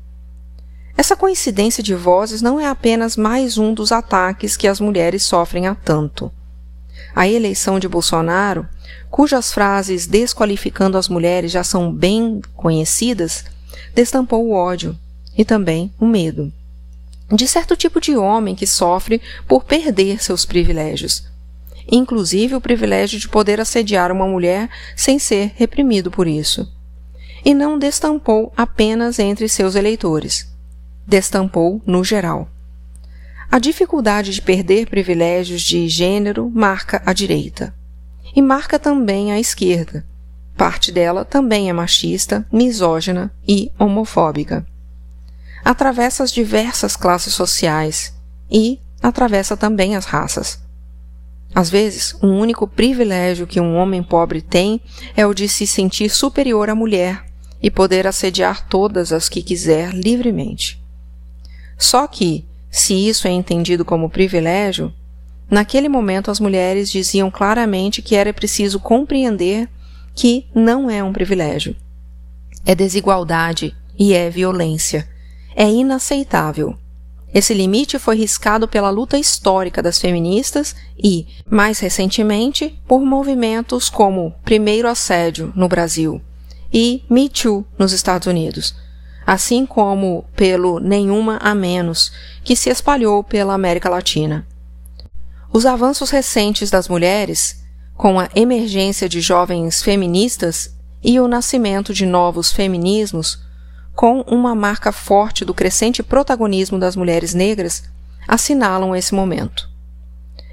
Essa 0.97 1.17
coincidência 1.17 1.83
de 1.83 1.95
vozes 1.95 2.41
não 2.41 2.61
é 2.61 2.67
apenas 2.67 3.17
mais 3.17 3.59
um 3.59 3.75
dos 3.75 3.91
ataques 3.91 4.57
que 4.57 4.69
as 4.69 4.79
mulheres 4.79 5.25
sofrem 5.25 5.67
há 5.67 5.75
tanto. 5.75 6.31
A 7.15 7.29
eleição 7.29 7.79
de 7.79 7.89
Bolsonaro, 7.89 8.67
cujas 9.11 9.53
frases 9.53 10.07
desqualificando 10.07 10.97
as 10.97 11.09
mulheres 11.09 11.53
já 11.53 11.63
são 11.63 11.93
bem 11.93 12.41
conhecidas, 12.57 13.45
destampou 13.95 14.47
o 14.47 14.53
ódio 14.53 14.99
e 15.37 15.45
também 15.45 15.93
o 15.99 16.07
medo 16.07 16.53
de 17.37 17.49
certo 17.49 17.75
tipo 17.77 18.01
de 18.01 18.17
homem 18.17 18.55
que 18.55 18.67
sofre 18.67 19.21
por 19.49 19.65
perder 19.65 20.23
seus 20.23 20.45
privilégios, 20.45 21.25
inclusive 21.91 22.55
o 22.55 22.61
privilégio 22.61 23.19
de 23.19 23.29
poder 23.29 23.61
assediar 23.61 24.13
uma 24.13 24.27
mulher 24.27 24.69
sem 24.95 25.19
ser 25.19 25.53
reprimido 25.57 26.11
por 26.11 26.27
isso. 26.27 26.71
E 27.45 27.55
não 27.55 27.79
destampou 27.79 28.53
apenas 28.57 29.19
entre 29.19 29.49
seus 29.49 29.75
eleitores, 29.75 30.47
destampou 31.07 31.83
no 31.87 32.05
geral. 32.05 32.49
A 33.53 33.59
dificuldade 33.59 34.33
de 34.33 34.41
perder 34.41 34.87
privilégios 34.87 35.61
de 35.61 35.87
gênero 35.87 36.49
marca 36.49 37.03
a 37.05 37.13
direita. 37.13 37.75
e 38.35 38.41
marca 38.41 38.79
também 38.79 39.31
a 39.31 39.39
esquerda. 39.39 40.07
Parte 40.57 40.91
dela 40.91 41.23
também 41.23 41.69
é 41.69 41.73
machista, 41.75 42.47
misógina 42.51 43.31
e 43.47 43.71
homofóbica. 43.79 44.67
Atravessa 45.63 46.25
as 46.25 46.33
diversas 46.33 46.97
classes 46.97 47.35
sociais 47.35 48.15
e 48.51 48.81
atravessa 49.03 49.55
também 49.55 49.97
as 49.97 50.07
raças. 50.07 50.59
Às 51.55 51.69
vezes, 51.69 52.17
um 52.23 52.39
único 52.39 52.67
privilégio 52.67 53.47
que 53.47 53.61
um 53.61 53.77
homem 53.77 54.03
pobre 54.03 54.41
tem 54.41 54.81
é 55.15 55.27
o 55.27 55.35
de 55.35 55.47
se 55.47 55.67
sentir 55.67 56.09
superior 56.09 56.71
à 56.71 56.75
mulher 56.75 57.23
e 57.63 57.71
poder 57.71 58.07
assediar 58.07 58.67
todas 58.67 59.13
as 59.13 59.29
que 59.29 59.43
quiser 59.43 59.93
livremente. 59.93 60.83
Só 61.77 62.07
que, 62.07 62.47
se 62.73 62.95
isso 62.95 63.29
é 63.29 63.31
entendido 63.31 63.85
como 63.85 64.09
privilégio, 64.09 64.91
naquele 65.51 65.91
momento 65.91 66.31
as 66.31 66.41
mulheres 66.41 66.91
diziam 66.91 67.31
claramente 67.31 68.01
que 68.01 68.17
era 68.17 68.33
preciso 68.33 68.81
compreender 68.81 69.69
que 70.15 70.47
não 70.55 70.89
é 70.89 71.05
um 71.05 71.13
privilégio. 71.13 71.77
É 72.65 72.75
desigualdade 72.75 73.77
e 73.99 74.15
é 74.15 74.31
violência. 74.31 75.07
É 75.55 75.69
inaceitável. 75.69 76.75
Esse 77.35 77.53
limite 77.53 77.99
foi 77.99 78.17
riscado 78.17 78.67
pela 78.67 78.89
luta 78.89 79.19
histórica 79.19 79.83
das 79.83 79.99
feministas 79.99 80.75
e, 80.99 81.27
mais 81.47 81.79
recentemente, 81.79 82.79
por 82.89 83.03
movimentos 83.03 83.91
como 83.91 84.35
Primeiro 84.45 84.89
Assédio 84.89 85.53
no 85.55 85.69
Brasil 85.69 86.23
e 86.73 87.03
Me 87.09 87.29
Too 87.29 87.67
nos 87.79 87.93
Estados 87.93 88.27
Unidos, 88.27 88.75
assim 89.27 89.65
como 89.65 90.25
pelo 90.35 90.79
Nenhuma 90.79 91.39
a 91.39 91.55
Menos, 91.55 92.13
que 92.43 92.57
se 92.57 92.71
espalhou 92.71 93.23
pela 93.23 93.55
América 93.55 93.89
Latina. 93.89 94.47
Os 95.53 95.67
avanços 95.67 96.11
recentes 96.11 96.71
das 96.71 96.89
mulheres, 96.89 97.63
com 97.95 98.19
a 98.19 98.29
emergência 98.35 99.09
de 99.09 99.21
jovens 99.21 99.83
feministas 99.83 100.75
e 101.03 101.21
o 101.21 101.29
nascimento 101.29 101.93
de 101.93 102.07
novos 102.07 102.51
feminismos, 102.53 103.39
com 103.95 104.23
uma 104.23 104.55
marca 104.55 104.91
forte 104.91 105.45
do 105.45 105.53
crescente 105.53 106.03
protagonismo 106.03 106.79
das 106.79 106.97
mulheres 106.97 107.35
negras, 107.35 107.85
assinalam 108.27 108.97
esse 108.97 109.15
momento. 109.15 109.71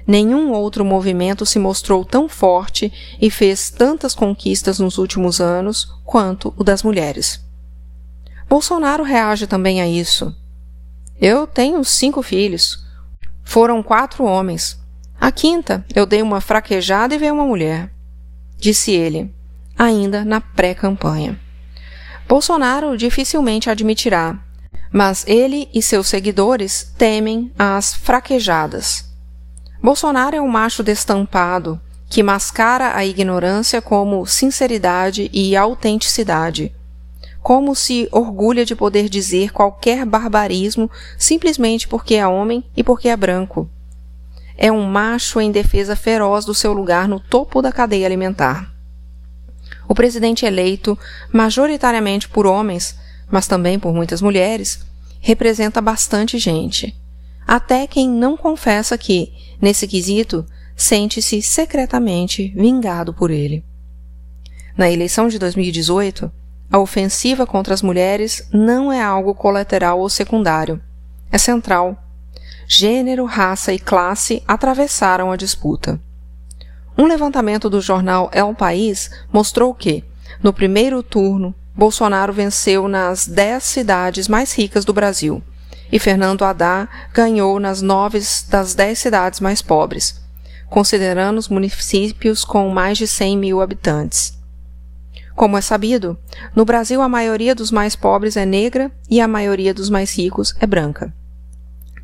Nenhum 0.06 0.52
outro 0.52 0.84
movimento 0.84 1.46
se 1.46 1.58
mostrou 1.58 2.04
tão 2.04 2.28
forte 2.28 2.92
e 3.20 3.30
fez 3.30 3.70
tantas 3.70 4.14
conquistas 4.14 4.78
nos 4.78 4.98
últimos 4.98 5.40
anos 5.40 5.94
quanto 6.04 6.52
o 6.56 6.64
das 6.64 6.82
mulheres. 6.82 7.40
Bolsonaro 8.50 9.04
reage 9.04 9.46
também 9.46 9.80
a 9.80 9.86
isso. 9.86 10.36
Eu 11.20 11.46
tenho 11.46 11.84
cinco 11.84 12.20
filhos. 12.20 12.84
Foram 13.44 13.80
quatro 13.80 14.24
homens. 14.24 14.76
A 15.20 15.30
quinta, 15.30 15.84
eu 15.94 16.04
dei 16.04 16.20
uma 16.20 16.40
fraquejada 16.40 17.14
e 17.14 17.18
veio 17.18 17.32
uma 17.32 17.44
mulher. 17.44 17.92
Disse 18.58 18.90
ele, 18.90 19.32
ainda 19.78 20.24
na 20.24 20.40
pré-campanha. 20.40 21.38
Bolsonaro 22.26 22.98
dificilmente 22.98 23.70
admitirá, 23.70 24.36
mas 24.92 25.24
ele 25.28 25.68
e 25.72 25.80
seus 25.80 26.08
seguidores 26.08 26.92
temem 26.98 27.52
as 27.56 27.94
fraquejadas. 27.94 29.14
Bolsonaro 29.80 30.34
é 30.34 30.40
um 30.40 30.48
macho 30.48 30.82
destampado 30.82 31.80
que 32.08 32.20
mascara 32.20 32.96
a 32.96 33.06
ignorância 33.06 33.80
como 33.80 34.26
sinceridade 34.26 35.30
e 35.32 35.56
autenticidade, 35.56 36.74
como 37.42 37.74
se 37.74 38.08
orgulha 38.12 38.64
de 38.64 38.76
poder 38.76 39.08
dizer 39.08 39.52
qualquer 39.52 40.04
barbarismo 40.04 40.90
simplesmente 41.18 41.88
porque 41.88 42.14
é 42.14 42.26
homem 42.26 42.64
e 42.76 42.84
porque 42.84 43.08
é 43.08 43.16
branco. 43.16 43.68
É 44.56 44.70
um 44.70 44.84
macho 44.84 45.40
em 45.40 45.50
defesa 45.50 45.96
feroz 45.96 46.44
do 46.44 46.54
seu 46.54 46.72
lugar 46.72 47.08
no 47.08 47.18
topo 47.18 47.62
da 47.62 47.72
cadeia 47.72 48.06
alimentar. 48.06 48.70
O 49.88 49.94
presidente 49.94 50.44
eleito, 50.44 50.98
majoritariamente 51.32 52.28
por 52.28 52.46
homens, 52.46 52.96
mas 53.30 53.46
também 53.46 53.78
por 53.78 53.94
muitas 53.94 54.20
mulheres, 54.20 54.84
representa 55.18 55.80
bastante 55.80 56.38
gente. 56.38 56.94
Até 57.46 57.86
quem 57.86 58.08
não 58.08 58.36
confessa 58.36 58.96
que, 58.98 59.32
nesse 59.60 59.88
quesito, 59.88 60.46
sente-se 60.76 61.42
secretamente 61.42 62.52
vingado 62.54 63.12
por 63.12 63.30
ele. 63.30 63.64
Na 64.76 64.90
eleição 64.90 65.26
de 65.28 65.38
2018, 65.38 66.30
a 66.70 66.78
ofensiva 66.78 67.46
contra 67.46 67.74
as 67.74 67.82
mulheres 67.82 68.46
não 68.52 68.92
é 68.92 69.02
algo 69.02 69.34
colateral 69.34 69.98
ou 69.98 70.08
secundário. 70.08 70.80
É 71.32 71.38
central. 71.38 72.00
Gênero, 72.68 73.24
raça 73.24 73.72
e 73.72 73.78
classe 73.78 74.42
atravessaram 74.46 75.32
a 75.32 75.36
disputa. 75.36 76.00
Um 76.96 77.06
levantamento 77.06 77.68
do 77.68 77.80
jornal 77.80 78.30
El 78.32 78.54
País 78.54 79.10
mostrou 79.32 79.74
que, 79.74 80.04
no 80.42 80.52
primeiro 80.52 81.02
turno, 81.02 81.54
Bolsonaro 81.74 82.32
venceu 82.32 82.86
nas 82.86 83.26
dez 83.26 83.64
cidades 83.64 84.28
mais 84.28 84.52
ricas 84.52 84.84
do 84.84 84.92
Brasil 84.92 85.42
e 85.90 85.98
Fernando 85.98 86.44
Haddad 86.44 86.88
ganhou 87.12 87.58
nas 87.58 87.82
nove 87.82 88.20
das 88.48 88.74
dez 88.74 88.98
cidades 88.98 89.40
mais 89.40 89.60
pobres, 89.60 90.20
considerando 90.68 91.38
os 91.38 91.48
municípios 91.48 92.44
com 92.44 92.68
mais 92.68 92.96
de 92.96 93.08
100 93.08 93.36
mil 93.36 93.60
habitantes. 93.60 94.39
Como 95.40 95.56
é 95.56 95.62
sabido, 95.62 96.18
no 96.54 96.66
Brasil 96.66 97.00
a 97.00 97.08
maioria 97.08 97.54
dos 97.54 97.70
mais 97.70 97.96
pobres 97.96 98.36
é 98.36 98.44
negra 98.44 98.92
e 99.08 99.22
a 99.22 99.26
maioria 99.26 99.72
dos 99.72 99.88
mais 99.88 100.14
ricos 100.14 100.54
é 100.60 100.66
branca. 100.66 101.14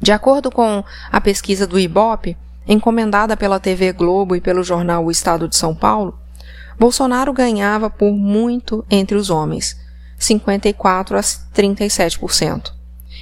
De 0.01 0.11
acordo 0.11 0.51
com 0.51 0.83
a 1.12 1.20
pesquisa 1.20 1.66
do 1.66 1.79
IBOP, 1.79 2.35
encomendada 2.66 3.37
pela 3.37 3.61
TV 3.61 3.92
Globo 3.92 4.35
e 4.35 4.40
pelo 4.40 4.64
jornal 4.64 5.05
O 5.05 5.11
Estado 5.11 5.46
de 5.49 5.55
São 5.55 5.75
Paulo, 5.75 6.18
Bolsonaro 6.79 7.31
ganhava 7.31 7.90
por 7.90 8.11
muito 8.11 8.83
entre 8.90 9.18
os 9.18 9.29
homens, 9.29 9.79
54 10.18 11.18
a 11.18 11.20
37%, 11.20 12.72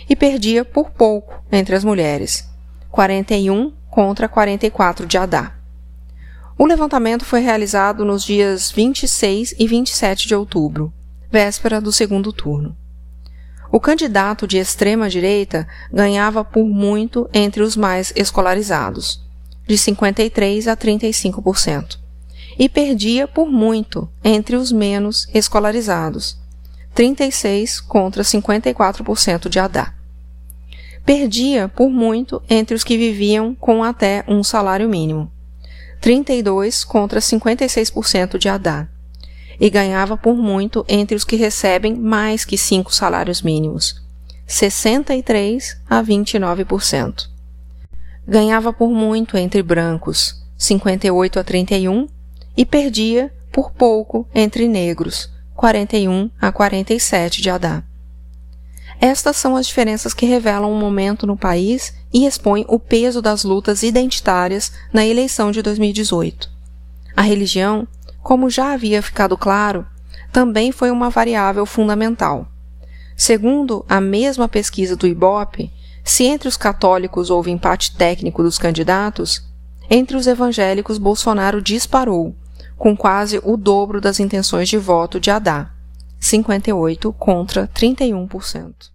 e 0.09 0.15
perdia 0.15 0.65
por 0.65 0.91
pouco 0.91 1.43
entre 1.51 1.75
as 1.75 1.83
mulheres, 1.83 2.49
41 2.89 3.73
contra 3.91 4.29
44 4.29 5.09
de 5.09 5.19
Haddad. 5.19 5.64
O 6.57 6.67
levantamento 6.67 7.25
foi 7.25 7.41
realizado 7.41 8.05
nos 8.05 8.23
dias 8.23 8.71
26 8.71 9.57
e 9.59 9.67
27 9.67 10.29
de 10.29 10.37
outubro, 10.37 10.93
véspera 11.29 11.81
do 11.81 11.91
segundo 11.91 12.33
turno. 12.33 12.77
O 13.73 13.81
candidato 13.81 14.47
de 14.47 14.59
extrema 14.59 15.11
direita 15.11 15.67
ganhava 15.93 16.45
por 16.45 16.65
muito 16.65 17.29
entre 17.35 17.61
os 17.61 17.77
mais 17.77 18.13
escolarizados, 18.15 19.21
de 19.67 19.75
53% 19.75 20.69
a 20.69 20.77
35%, 20.77 21.99
e 22.57 22.69
perdia 22.69 23.27
por 23.27 23.51
muito 23.51 24.09
entre 24.23 24.55
os 24.55 24.71
menos 24.71 25.27
escolarizados, 25.35 26.39
36% 26.95 27.85
contra 27.89 28.23
54% 28.23 29.49
de 29.49 29.59
Haddad. 29.59 29.93
Perdia 31.05 31.67
por 31.67 31.91
muito 31.91 32.41
entre 32.49 32.77
os 32.77 32.85
que 32.85 32.97
viviam 32.97 33.57
com 33.57 33.83
até 33.83 34.25
um 34.29 34.45
salário 34.45 34.89
mínimo, 34.89 35.33
32% 36.05 36.85
contra 36.87 37.21
56% 37.21 38.37
de 38.37 38.49
Haddad, 38.49 38.89
e 39.59 39.71
ganhava 39.71 40.17
por 40.17 40.35
muito 40.35 40.85
entre 40.89 41.17
os 41.17 41.25
que 41.25 41.37
recebem 41.37 41.95
mais 41.95 42.45
que 42.45 42.59
cinco 42.59 42.95
salários 42.95 43.41
mínimos, 43.41 44.03
63% 44.47 45.79
a 45.89 46.03
29% 46.03 47.35
ganhava 48.27 48.73
por 48.73 48.91
muito 48.91 49.37
entre 49.37 49.63
brancos, 49.63 50.43
58 50.57 51.39
a 51.39 51.45
31, 51.45 52.09
e 52.57 52.65
perdia 52.65 53.33
por 53.53 53.73
pouco 53.73 54.27
entre 54.35 54.67
negros, 54.67 55.31
41 55.55 56.31
a 56.41 56.51
47 56.51 57.43
de 57.43 57.51
Haddad. 57.51 57.85
Estas 59.01 59.37
são 59.37 59.57
as 59.57 59.67
diferenças 59.67 60.15
que 60.15 60.25
revelam 60.25 60.73
um 60.73 60.79
momento 60.79 61.27
no 61.27 61.37
país 61.37 61.95
e 62.15 62.25
expõem 62.25 62.65
o 62.69 62.79
peso 62.79 63.21
das 63.21 63.43
lutas 63.43 63.83
identitárias 63.83 64.73
na 64.93 65.05
eleição 65.05 65.51
de 65.51 65.61
2018. 65.61 66.49
A 67.17 67.23
religião, 67.23 67.89
como 68.23 68.49
já 68.49 68.73
havia 68.73 69.03
ficado 69.03 69.37
claro, 69.37 69.85
também 70.33 70.71
foi 70.71 70.93
uma 70.93 71.11
variável 71.11 71.67
fundamental. 71.67 72.47
Segundo 73.17 73.85
a 73.89 74.01
mesma 74.01 74.49
pesquisa 74.49 74.95
do 74.95 75.09
IBOP, 75.09 75.73
se 76.05 76.25
entre 76.25 76.47
os 76.49 76.57
católicos 76.57 77.31
houve 77.31 77.51
empate 77.51 77.97
técnico 77.97 78.45
dos 78.45 78.59
candidatos, 78.59 79.45
entre 79.91 80.17
os 80.17 80.29
evangélicos 80.29 80.99
Bolsonaro 80.99 81.61
disparou, 81.61 82.35
com 82.77 82.97
quase 82.97 83.41
o 83.43 83.57
dobro 83.57 84.01
das 84.01 84.21
intenções 84.21 84.69
de 84.69 84.79
voto 84.79 85.19
de 85.19 85.31
Haddad, 85.31 85.71
58 86.21 87.13
contra 87.13 87.69
31%. 87.69 88.94